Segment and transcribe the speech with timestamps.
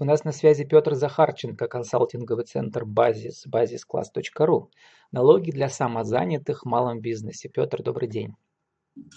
[0.00, 4.70] У нас на связи Петр Захарченко, консалтинговый центр «Базис», базискласс.ру.
[5.12, 7.50] Налоги для самозанятых в малом бизнесе.
[7.50, 8.34] Петр, добрый день.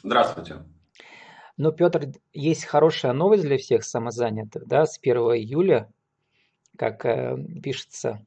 [0.03, 0.65] Здравствуйте.
[1.55, 4.67] Ну, Петр, есть хорошая новость для всех самозанятых.
[4.67, 4.85] Да?
[4.85, 5.89] С 1 июля,
[6.77, 8.19] как э, пишется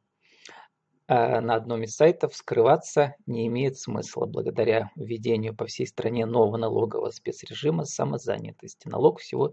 [1.09, 6.57] э, на одном из сайтов, скрываться не имеет смысла благодаря введению по всей стране нового
[6.57, 8.89] налогового спецрежима самозанятости.
[8.89, 9.53] Налог всего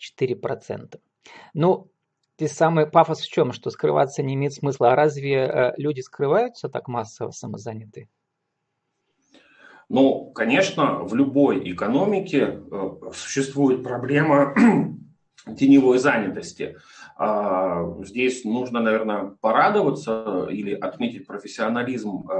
[0.00, 1.00] 4%.
[1.54, 1.92] Ну,
[2.40, 3.52] и самый пафос в чем?
[3.52, 4.92] Что скрываться не имеет смысла.
[4.92, 8.08] А разве э, люди скрываются так массово самозанятые?
[9.88, 14.54] Ну, конечно, в любой экономике э, существует проблема
[15.58, 16.76] теневой занятости.
[17.16, 22.34] А, здесь нужно, наверное, порадоваться или отметить профессионализм э,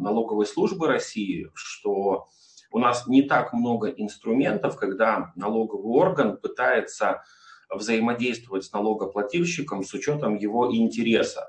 [0.00, 2.28] налоговой службы России, что
[2.70, 7.22] у нас не так много инструментов, когда налоговый орган пытается
[7.70, 11.48] взаимодействовать с налогоплательщиком с учетом его интереса.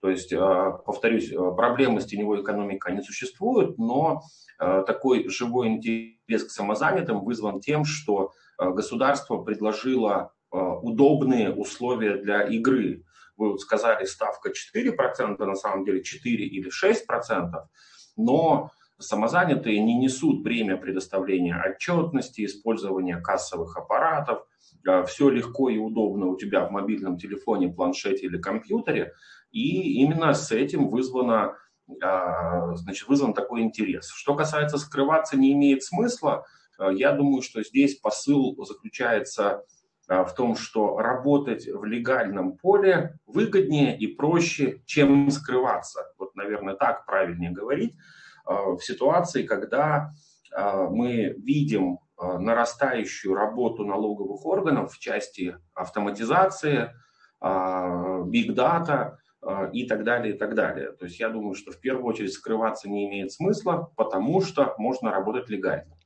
[0.00, 4.22] То есть, э, повторюсь, э, проблемы с теневой экономикой не существуют, но
[4.58, 13.04] э, такой живой интерес к самозанятым вызван тем, что государство предложило удобные условия для игры.
[13.36, 17.68] Вы вот сказали, ставка 4%, на самом деле 4 или 6%,
[18.16, 24.44] но самозанятые не несут бремя предоставления отчетности, использования кассовых аппаратов, а,
[25.06, 29.12] все легко и удобно у тебя в мобильном телефоне, планшете или компьютере,
[29.50, 31.56] и именно с этим вызвано,
[32.02, 34.08] а, значит, вызван такой интерес.
[34.08, 36.44] Что касается скрываться не имеет смысла,
[36.78, 39.64] а, я думаю, что здесь посыл заключается
[40.08, 46.12] в том, что работать в легальном поле выгоднее и проще, чем скрываться.
[46.18, 47.94] Вот, наверное, так правильнее говорить.
[48.44, 50.12] В ситуации, когда
[50.90, 52.00] мы видим
[52.38, 56.90] нарастающую работу налоговых органов в части автоматизации,
[57.40, 60.92] биг-дата э, э, и так далее, и так далее.
[60.92, 65.10] То есть я думаю, что в первую очередь скрываться не имеет смысла, потому что можно
[65.10, 65.96] работать легально.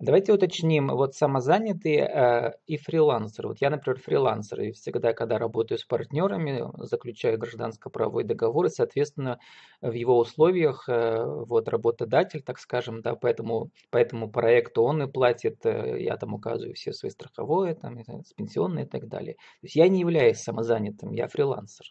[0.00, 3.48] Давайте уточним, вот самозанятые э, и фрилансеры.
[3.48, 9.38] Вот я, например, фрилансер, и всегда, когда работаю с партнерами, заключаю гражданско-правовой договор, и, соответственно,
[9.82, 15.06] в его условиях э, вот работодатель, так скажем, да, поэтому, по этому проекту он и
[15.06, 17.98] платит, э, я там указываю все свои страховые, там,
[18.36, 19.34] пенсионные и так далее.
[19.34, 21.84] То есть я не являюсь самозанятым, я фрилансер.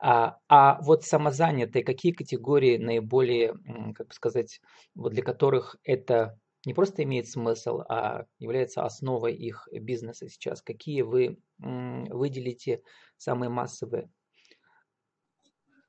[0.00, 3.54] А, а вот самозанятые, какие категории наиболее,
[3.94, 4.60] как бы сказать,
[4.94, 10.62] вот для которых это не просто имеет смысл, а является основой их бизнеса сейчас.
[10.62, 12.82] Какие вы выделите
[13.16, 14.10] самые массовые?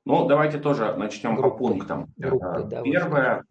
[0.04, 2.12] Ну, давайте тоже начнем группы, по пунктам.
[2.16, 3.44] Группы, да, Первое,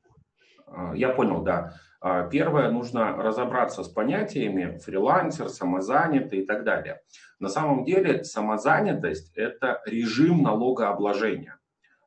[0.68, 1.74] а, я понял, да.
[2.00, 7.02] А, первое, нужно разобраться с понятиями фрилансер, самозанятый и так далее.
[7.40, 11.60] На самом деле самозанятость– это режим налогообложения.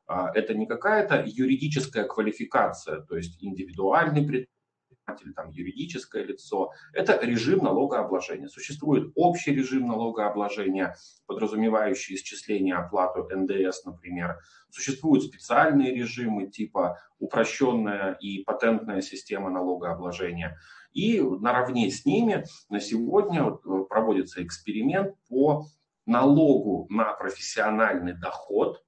[0.07, 4.58] Это не какая-то юридическая квалификация, то есть индивидуальный предприниматель,
[5.21, 6.71] или там юридическое лицо.
[6.93, 8.47] Это режим налогообложения.
[8.47, 14.39] Существует общий режим налогообложения, подразумевающий исчисление оплату НДС, например.
[14.69, 20.57] Существуют специальные режимы типа упрощенная и патентная система налогообложения.
[20.93, 25.65] И наравне с ними на сегодня э, проводится эксперимент по
[26.05, 28.83] налогу на профессиональный доход,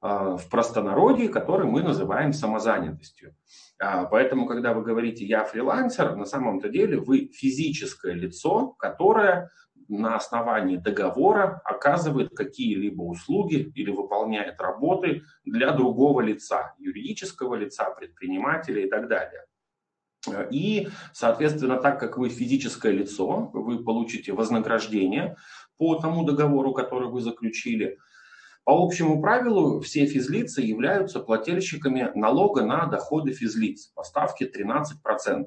[0.00, 3.34] в простонародье, который мы называем самозанятостью.
[3.78, 9.50] А, поэтому, когда вы говорите «я фрилансер», на самом-то деле вы физическое лицо, которое
[9.88, 18.84] на основании договора оказывает какие-либо услуги или выполняет работы для другого лица, юридического лица, предпринимателя
[18.84, 19.44] и так далее.
[20.50, 25.36] И, соответственно, так как вы физическое лицо, вы получите вознаграждение
[25.76, 27.98] по тому договору, который вы заключили–
[28.64, 35.46] по общему правилу все физлицы являются плательщиками налога на доходы физлиц по ставке 13%.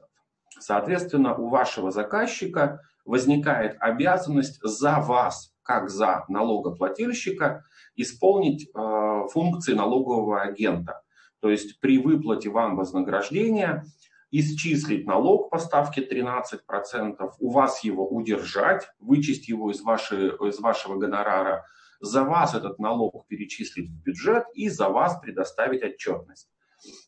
[0.59, 7.65] Соответственно, у вашего заказчика возникает обязанность за вас, как за налогоплательщика,
[7.95, 11.01] исполнить э, функции налогового агента.
[11.39, 13.85] То есть при выплате вам вознаграждения
[14.31, 20.95] исчислить налог по ставке 13%, у вас его удержать, вычесть его из, вашей, из вашего
[20.95, 21.65] гонорара–
[21.99, 26.49] за вас этот налог перечислить в бюджет и за вас предоставить отчетность.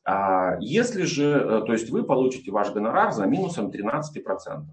[0.04, 4.66] А, если же, э, то есть вы получите ваш гонорар за минусом 13%.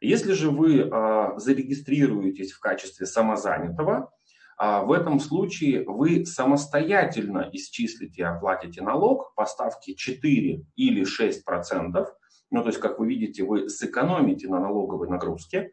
[0.00, 4.10] Если же вы а, зарегистрируетесь в качестве самозанятого,
[4.58, 12.06] а, в этом случае вы самостоятельно исчислите и оплатите налог по ставке 4 или 6%.
[12.50, 15.72] Ну, то есть, как вы видите, вы сэкономите на налоговой нагрузке.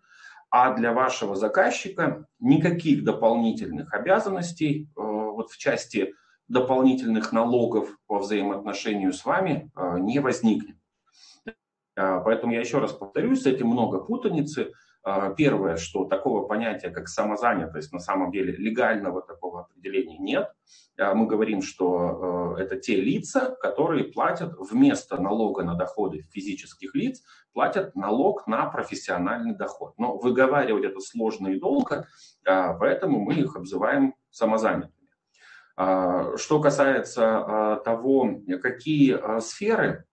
[0.55, 6.13] А для вашего заказчика никаких дополнительных обязанностей вот в части
[6.47, 10.75] дополнительных налогов по взаимоотношению с вами не возникнет.
[11.95, 14.73] Поэтому я еще раз повторюсь, с этим много путаницы.
[15.05, 20.53] А, первое, что такого понятия, как самозанятость, на самом деле легального такого определения нет.
[20.97, 26.95] А, мы говорим, что э, это те лица, которые платят вместо налога на доходы физических
[26.95, 27.21] лиц,
[27.51, 29.93] платят налог на профессиональный доход.
[29.97, 32.07] Но выговаривать это сложно и долго,
[32.47, 34.93] а, поэтому мы их обзываем самозанятыми.
[35.75, 40.05] Что касается того, какие сферы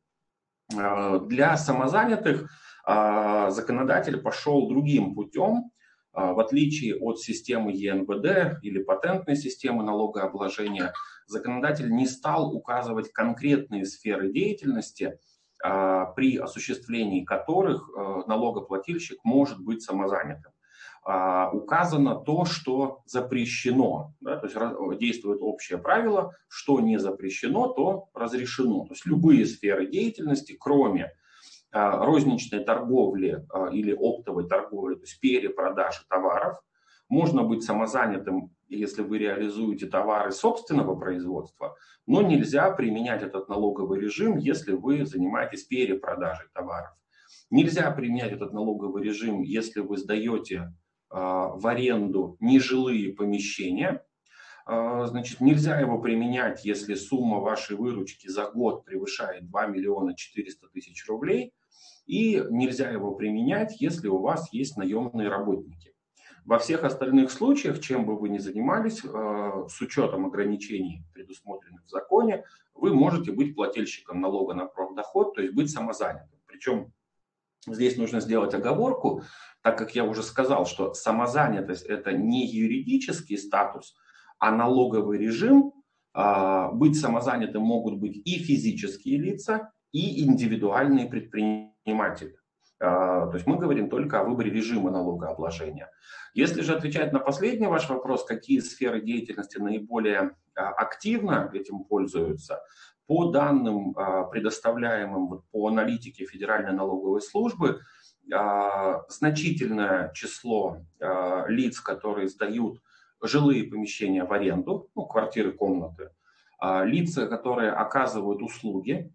[0.71, 2.51] для самозанятых–
[2.85, 5.71] законодатель пошел другим путем,
[6.13, 10.93] а, в отличие от системы ЕНБД или патентной системы налогообложения,
[11.27, 15.19] законодатель не стал указывать конкретные сферы деятельности,
[15.63, 17.89] а, при осуществлении которых
[18.27, 20.53] налогоплательщик может быть самозанятым.
[21.03, 24.13] Указано то, что запрещено.
[24.21, 28.85] Да, то есть действует общее правило, что не запрещено, то разрешено.
[28.85, 31.09] То есть любые сферы деятельности, кроме а,
[31.73, 36.59] розничной торговли а, или оптовой торговли, то есть перепродажи товаров.
[37.09, 41.75] Можно быть самозанятым, если вы реализуете товары собственного производства,
[42.07, 46.91] но нельзя применять этот налоговый режим, если вы занимаетесь перепродажей товаров.
[47.51, 50.73] Нельзя применять этот налоговый режим, если вы сдаете
[51.09, 54.05] а, в аренду нежилые помещения.
[54.67, 61.09] Значит, нельзя его применять, если сумма вашей выручки за год превышает 2 миллиона 400 тысяч
[61.09, 61.55] рублей
[62.11, 65.95] и нельзя его применять, если у вас есть наемные работники.
[66.45, 71.89] Во всех остальных случаях, чем бы вы ни занимались, э, с учетом ограничений, предусмотренных в
[71.89, 76.41] законе, вы можете быть плательщиком налога на профдоход, то есть быть самозанятым.
[76.47, 76.93] Причем
[77.65, 79.23] здесь нужно сделать оговорку,
[79.63, 83.95] так как я уже сказал, что самозанятость это не юридический статус,
[84.41, 85.75] а налоговый режим.
[86.13, 92.37] А, быть самозанятым могут быть и физические лица, и индивидуальные предприниматели.
[92.81, 95.91] А, то есть мы говорим только о выборе режима налогообложения.
[96.33, 102.61] Если же отвечать на последний ваш вопрос, какие сферы деятельности наиболее а, активно этим пользуются,
[103.07, 107.81] по данным, а, предоставляемым по аналитике Федеральной налоговой службы,
[109.09, 110.77] значительное число
[111.49, 112.79] лиц, которые сдают
[113.21, 116.11] жилые помещения в аренду, ну, квартиры, комнаты,
[116.63, 119.13] лица, которые оказывают услуги,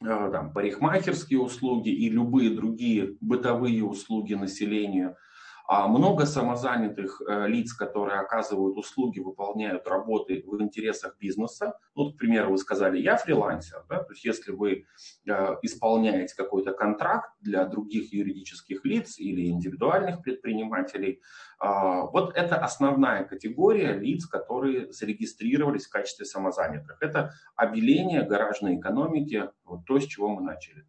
[0.00, 5.16] там, парикмахерские услуги и любые другие бытовые услуги населению–
[5.70, 11.78] много самозанятых э, лиц, которые оказывают услуги, выполняют работы в интересах бизнеса.
[11.94, 13.84] Ну, к примеру, вы сказали, я фрилансер.
[13.88, 14.02] Да?
[14.02, 14.86] То есть если вы
[15.28, 21.20] э, исполняете какой-то контракт для других юридических лиц или индивидуальных предпринимателей,
[21.60, 26.96] а, вот это основная категория лиц, которые зарегистрировались в качестве самозанятых.
[27.00, 30.84] Это обеление гаражной экономики, вот то, с чего мы начали.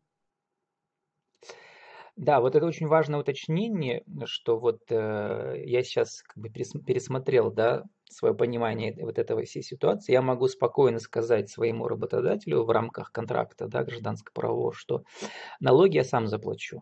[2.21, 7.81] Да, вот это очень важное уточнение, что вот э, я сейчас как бы пересмотрел, да,
[8.11, 13.67] свое понимание вот этого всей ситуации, я могу спокойно сказать своему работодателю в рамках контракта,
[13.67, 15.01] да, гражданско-правового, что
[15.59, 16.81] налоги я сам заплачу.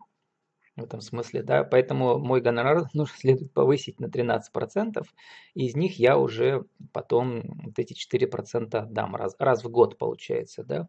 [0.76, 5.06] В этом смысле, да, поэтому мой гонорар нужно следует повысить на 13%,
[5.54, 10.64] и из них я уже потом вот эти 4% отдам раз, раз в год, получается,
[10.64, 10.88] да.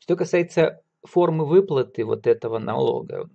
[0.00, 3.30] Что касается формы выплаты вот этого налога,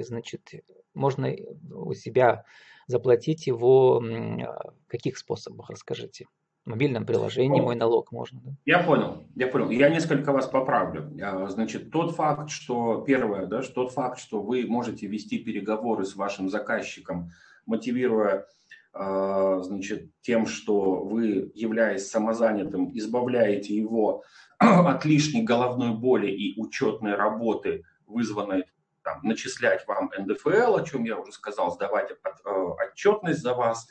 [0.00, 0.50] значит,
[0.94, 1.34] можно
[1.72, 2.44] у себя
[2.86, 6.26] заплатить его в каких способах, расскажите?
[6.66, 8.40] В мобильном приложении мой налог можно.
[8.44, 8.50] Да?
[8.66, 9.70] Я понял, я понял.
[9.70, 11.10] Я несколько вас поправлю.
[11.22, 16.04] А, значит, тот факт, что первое, да, что тот факт, что вы можете вести переговоры
[16.04, 17.30] с вашим заказчиком,
[17.64, 18.46] мотивируя
[18.92, 24.24] а, значит, тем, что вы, являясь самозанятым, избавляете его
[24.58, 28.64] от лишней головной боли и учетной работы, вызванной
[29.10, 33.88] там, начислять вам НДФЛ, о чем я уже сказал, сдавать э, отчетность за вас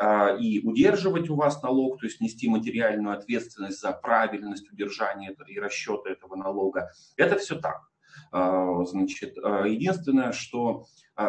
[0.00, 5.60] э, и удерживать у вас налог, то есть нести материальную ответственность за правильность удержания и
[5.60, 6.90] расчета этого налога.
[7.16, 7.82] Это все так.
[8.32, 10.86] Э, значит, единственное, что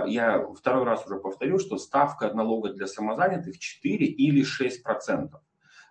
[0.08, 5.42] я второй раз уже повторю, что ставка налога для самозанятых 4 или 6 процентов.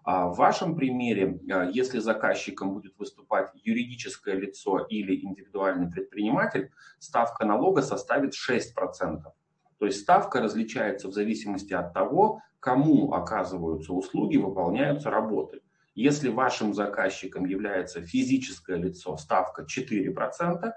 [0.05, 7.47] А в вашем примере, а, если заказчиком будет выступать юридическое лицо или индивидуальный предприниматель, ставка
[7.47, 9.33] налога составит 6%.
[9.79, 15.62] То есть ставка различается в зависимости от того, кому оказываются услуги, выполняются работы.
[15.95, 20.73] Если вашим заказчиком является физическое лицо, ставка 4%.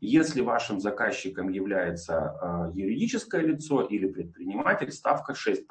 [0.00, 5.62] Если вашим заказчиком является э, юридическое лицо или предприниматель, ставка 6%.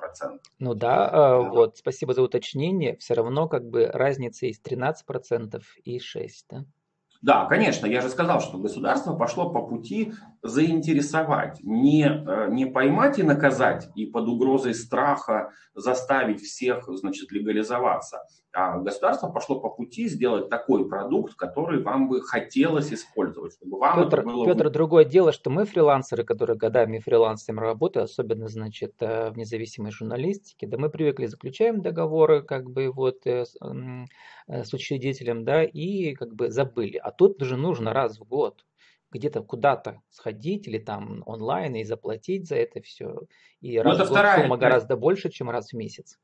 [0.59, 2.97] Ну да, э, вот, спасибо за уточнение.
[2.97, 6.65] Все равно как бы разница есть 13% и 6%, да?
[7.21, 10.13] Да, конечно, я же сказал, что государство пошло по пути
[10.45, 18.19] заинтересовать, не, э, не поймать и наказать, и под угрозой страха заставить всех значит, легализоваться,
[18.53, 24.03] а государство пошло по пути сделать такой продукт, который вам бы хотелось использовать, чтобы вам
[24.03, 24.45] Петр, это было...
[24.45, 29.91] Петр, другое дело, что мы фрилансеры, которые годами фрилансером работают, особенно, значит, э, в независимой
[29.91, 33.45] журналистике, да мы привыкли, заключаем договоры, как бы, вот, э,
[34.47, 36.97] с учредителем, да, и как бы забыли.
[36.97, 38.63] А тут же нужно раз в год
[39.15, 43.21] где-то куда-то сходить или там онлайн и заплатить за это все.
[43.61, 46.19] И ну, раз это в год вторая, сумма гораздо больше, чем раз в месяц.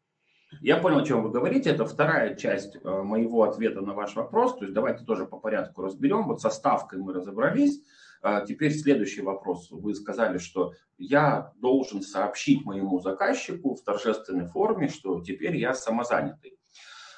[0.59, 1.69] Я понял, о чем вы говорите.
[1.69, 4.57] Это вторая часть э, моего ответа на ваш вопрос.
[4.57, 6.27] То есть давайте тоже по порядку разберем.
[6.27, 7.81] Вот со ставкой мы разобрались.
[8.21, 9.71] А теперь следующий вопрос.
[9.71, 16.57] Вы сказали, что я должен сообщить моему заказчику в торжественной форме, что теперь я самозанятый.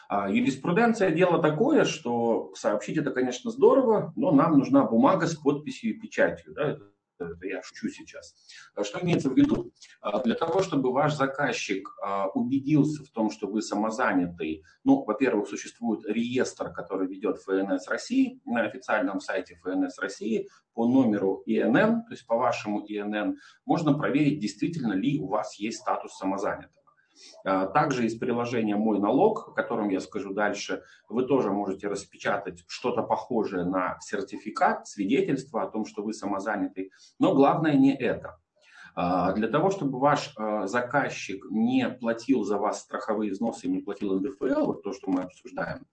[0.08, 5.92] А юриспруденция дело такое, что сообщить это, конечно, здорово, но нам нужна бумага с подписью
[5.92, 6.54] и печатью.
[6.54, 6.72] Да?
[6.72, 6.94] Это,
[7.44, 8.36] я шучу сейчас.
[8.76, 9.72] А что имеется в виду?
[10.02, 11.88] А, для того, чтобы ваш заказчик
[12.34, 18.64] убедился в том, что вы самозанятый, ну, во-первых, существует реестр, который ведет ФНС России на
[18.64, 24.94] официальном сайте ФНС России по номеру ИНН, то есть по вашему ИНН, можно проверить, действительно
[24.94, 26.83] ли у вас есть статус самозанятого.
[27.44, 32.64] А, также из приложения «Мой налог», о котором я скажу дальше, вы тоже можете распечатать
[32.68, 36.92] что-то похожее на сертификат, свидетельство о том, что вы самозанятый.
[37.20, 38.40] Но главное не это.
[38.96, 44.20] А, для того, чтобы ваш а, заказчик не платил за вас страховые взносы, не платил
[44.20, 45.86] НДФЛ, вот то, что мы обсуждаем,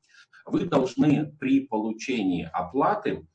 [0.47, 3.27] вы должны при получении оплаты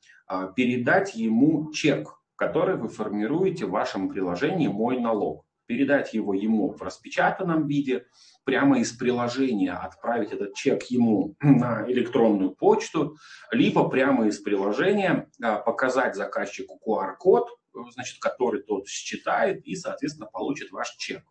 [0.56, 6.82] передать ему чек, который вы формируете в вашем приложении «Мой налог» передать его ему в
[6.82, 8.06] распечатанном виде,
[8.44, 13.16] прямо из приложения отправить этот чек ему на электронную почту,
[13.50, 17.48] либо прямо из приложения а, показать заказчику QR-код,
[17.92, 21.22] значит, который тот считает и, соответственно, получит ваш чек.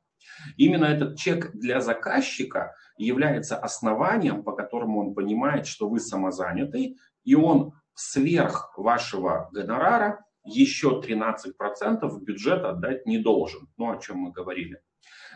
[0.58, 7.36] Именно этот чек для заказчика является основанием, по которому он понимает, что вы самозанятый, и
[7.36, 13.68] он сверх вашего гонорара еще 13% в бюджет отдать не должен.
[13.78, 14.82] Ну, о чем мы говорили.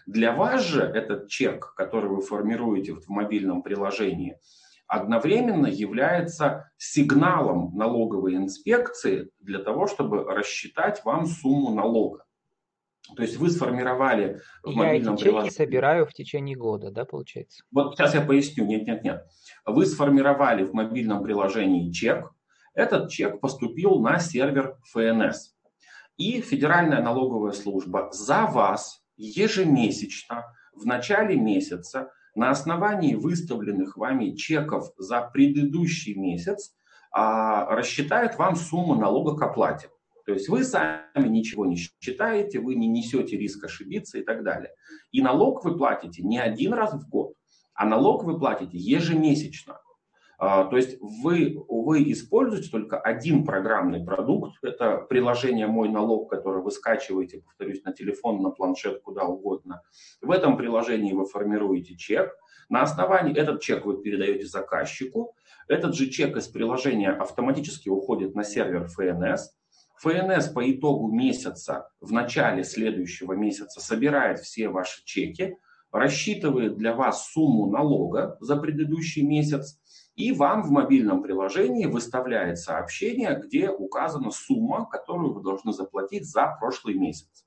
[0.06, 4.38] Для вас же этот чек, который вы формируете в мобильном приложении,
[4.88, 12.25] одновременно является сигналом налоговой инспекции для того, чтобы рассчитать вам сумму налога.
[13.16, 15.50] То есть вы сформировали в я мобильном эти приложении...
[15.50, 17.63] собираю в течение года, да, получается?
[17.72, 18.66] Вот сейчас я поясню.
[18.66, 19.25] Нет, нет, нет.
[19.66, 22.32] Вы сформировали в мобильном приложении чек,
[22.79, 25.53] этот чек поступил на сервер ФНС.
[26.17, 34.93] И Федеральная налоговая служба за вас ежемесячно в начале месяца на основании выставленных вами чеков
[34.98, 36.74] за предыдущий месяц
[37.12, 39.89] а, рассчитает вам сумму налога к оплате.
[40.25, 44.71] То есть вы сами ничего не считаете, вы не несете риск ошибиться и так далее.
[45.12, 47.33] И налог вы платите не один раз в год,
[47.74, 49.79] а налог вы платите ежемесячно.
[50.41, 54.53] А, то есть вы, вы используете только один программный продукт.
[54.62, 59.81] Это приложение «Мой налог», которое вы скачиваете, повторюсь, на телефон, на планшет, куда угодно.
[60.22, 62.34] В этом приложении вы формируете чек.
[62.69, 65.36] На основании этот чек вы передаете заказчику.
[65.67, 69.51] Этот же чек из приложения автоматически уходит на сервер ФНС.
[69.98, 75.58] ФНС по итогу месяца, в начале следующего месяца, собирает все ваши чеки,
[75.91, 79.78] рассчитывает для вас сумму налога за предыдущий месяц,
[80.19, 86.57] и вам в мобильном приложении выставляет сообщение, где указана сумма, которую вы должны заплатить за
[86.59, 87.45] прошлый месяц.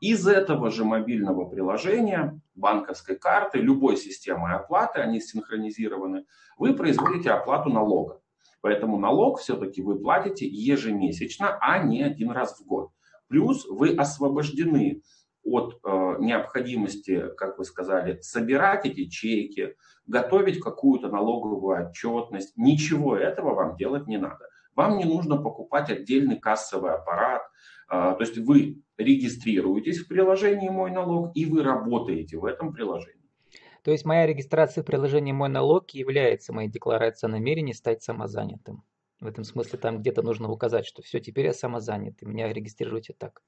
[0.00, 6.24] Из этого же мобильного приложения, банковской карты, любой системы оплаты, они синхронизированы,
[6.56, 8.22] вы производите оплату налога.
[8.60, 12.90] Поэтому налог все-таки вы платите ежемесячно, а не один раз в год.
[13.26, 15.02] Плюс вы освобождены
[15.44, 19.74] от э, необходимости, как вы сказали, собирать эти чеки,
[20.06, 22.56] готовить какую-то налоговую отчетность.
[22.56, 24.48] Ничего этого вам делать не надо.
[24.74, 27.42] Вам не нужно покупать отдельный кассовый аппарат.
[27.90, 33.22] Э, то есть вы регистрируетесь в приложении «Мой налог» и вы работаете в этом приложении.
[33.82, 38.84] То есть моя регистрация в приложении «Мой налог» является моей декларацией о намерении стать самозанятым.
[39.20, 43.42] В этом смысле там где-то нужно указать, что все, теперь я самозанятый, меня регистрируйте так.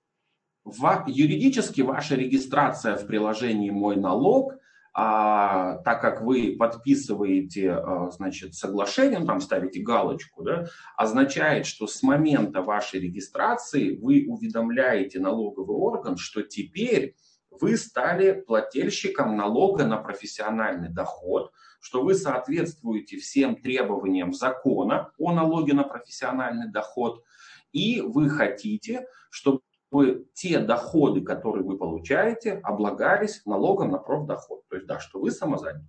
[0.65, 4.55] Юридически ваша регистрация в приложении «Мой налог»
[4.97, 10.67] а, так как вы подписываете, а, значит, соглашение, ну, там ставите галочку, да,
[10.97, 17.17] означает, что с момента вашей регистрации вы уведомляете налоговый орган, что теперь
[17.51, 25.75] вы стали плательщиком налога на профессиональный доход, что вы соответствуете всем требованиям закона о налоге
[25.75, 27.25] на профессиональный доход,
[27.73, 29.61] и вы хотите, чтобы
[29.95, 34.67] вы те доходы, которые вы получаете, облагались налогом на профдоход.
[34.69, 35.89] То есть, да, что вы самозанятый.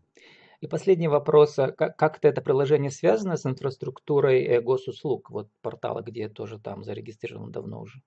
[0.62, 1.59] И последний вопрос.
[1.59, 6.59] А как, как-то это приложение связано с инфраструктурой э, госуслуг, вот портала, где я тоже
[6.59, 8.01] там зарегистрирован давно уже?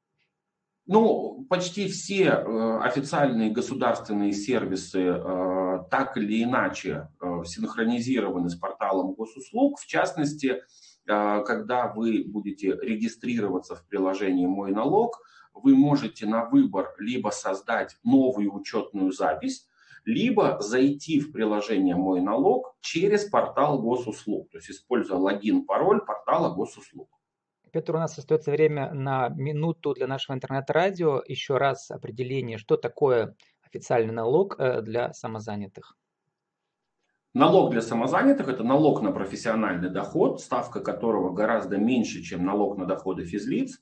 [0.89, 9.13] Ну, почти все э, официальные государственные сервисы э, так или иначе э, синхронизированы с порталом
[9.13, 9.79] госуслуг.
[9.79, 10.63] В частности,
[11.05, 15.19] когда вы будете регистрироваться в приложении «Мой налог»,
[15.63, 19.67] вы можете на выбор либо создать новую учетную запись,
[20.05, 26.55] либо зайти в приложение «Мой налог» через портал госуслуг, то есть используя логин, пароль портала
[26.55, 27.09] госуслуг.
[27.73, 31.23] Петр, у нас остается время на минуту для нашего интернет-радио.
[31.27, 35.97] Еще раз определение, что такое официальный налог э, для самозанятых.
[37.35, 42.87] Налог для самозанятых– это налог на профессиональный доход, ставка которого гораздо меньше, чем налог на
[42.87, 43.79] доходы физлиц.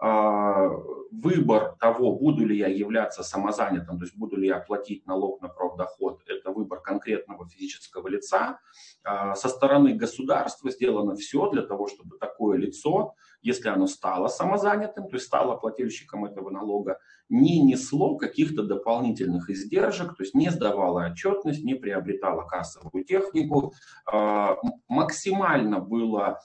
[0.00, 0.68] А,
[1.10, 5.48] выбор того, буду ли я являться самозанятым, то есть буду ли я платить налог на
[5.48, 8.60] профдоход, это выбор конкретного физического лица.
[9.02, 15.08] А, со стороны государства сделано все для того, чтобы такое лицо, если оно стало самозанятым,
[15.08, 21.06] то есть стало плательщиком этого налога, не несло каких-то дополнительных издержек, то есть не сдавало
[21.06, 23.72] отчетность, не приобретало кассовую технику,
[24.06, 24.56] а,
[24.88, 26.40] максимально было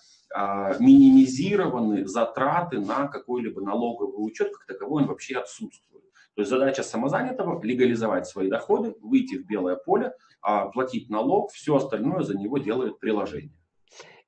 [0.80, 6.04] минимизированы затраты на какой-либо налоговый учет, как таковой он вообще отсутствует.
[6.36, 11.76] То есть задача самозанятого– легализовать свои доходы, выйти в белое поле, а, платить налог, все
[11.76, 13.56] остальное за него делает приложение.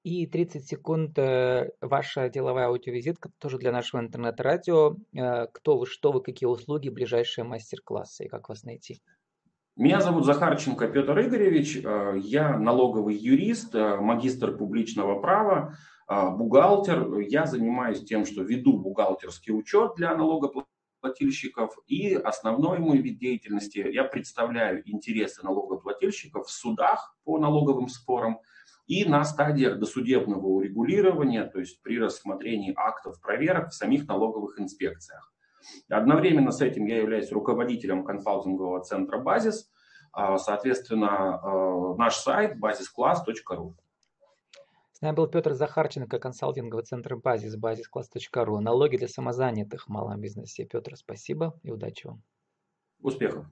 [0.03, 4.97] И 30 секунд э, ваша деловая аудиовизитка тоже для нашего интернет-радио.
[5.17, 9.01] Э, кто вы, что вы, какие услуги, ближайшие мастер-классы и как вас найти?
[9.75, 11.77] Меня зовут Захарченко Петр Игоревич.
[11.83, 15.75] Э, я налоговый юрист, магистр публичного права.
[16.07, 21.77] А, бухгалтер, я занимаюсь тем, что веду бухгалтерский учет для налогоплательщиков.
[21.87, 28.39] И основной мой вид деятельности, я представляю интересы налогоплательщиков в судах по налоговым спорам
[28.87, 35.33] и на стадиях досудебного урегулирования, то есть при рассмотрении актов проверок в самих налоговых инспекциях.
[35.89, 39.71] Одновременно с этим я являюсь руководителем консалтингового центра «Базис».
[40.11, 43.73] А, соответственно, а, наш сайт basisclass.ru.
[44.97, 48.61] С нами был Петр Захарченко, консалтинговый центр Базис, базискласс.ру.
[48.61, 50.63] Налоги для самозанятых в малом бизнесе.
[50.63, 52.23] Петр, спасибо и удачи вам.
[53.01, 53.45] Успехов.